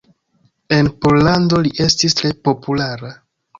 [0.77, 3.15] En Pollando li estis tre populara.